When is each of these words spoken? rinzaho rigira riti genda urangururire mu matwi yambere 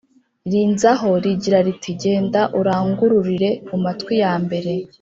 rinzaho 0.51 1.09
rigira 1.23 1.59
riti 1.67 1.91
genda 2.01 2.41
urangururire 2.59 3.49
mu 3.69 3.77
matwi 3.85 4.13
yambere 4.23 4.73